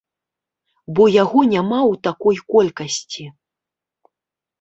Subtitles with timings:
[0.99, 3.23] Бо яго няма ў такой колькасці.